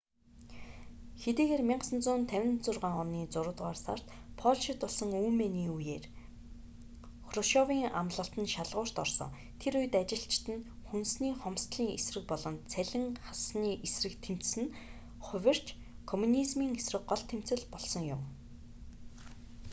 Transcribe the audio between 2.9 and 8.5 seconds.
оны зургаадугаар сард польшид болсон үймээний үеээр хрушёвийн амлалт